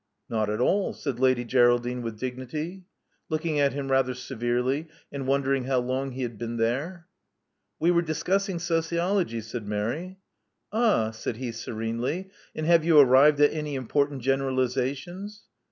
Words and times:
Not 0.27 0.49
at 0.49 0.59
all," 0.59 0.93
said 0.93 1.19
Lady 1.19 1.45
Geraldine 1.45 2.01
with 2.01 2.17
dignity, 2.17 2.85
looking 3.29 3.59
at 3.59 3.73
him 3.73 3.91
rather 3.91 4.15
severely, 4.15 4.87
and 5.11 5.27
wondering 5.27 5.65
how 5.65 5.77
long 5.77 6.13
he 6.13 6.23
had 6.23 6.39
been 6.39 6.57
there. 6.57 7.05
*'We 7.79 7.91
were 7.91 8.01
discussing 8.01 8.57
sociology," 8.57 9.41
said 9.41 9.67
Mary. 9.67 10.17
Ah!" 10.73 11.11
said 11.11 11.37
he 11.37 11.51
serenely. 11.51 12.31
And 12.55 12.65
have 12.65 12.83
you 12.83 12.97
arrived 12.97 13.39
at 13.41 13.53
any 13.53 13.75
important 13.75 14.23
generalizations?" 14.23 15.43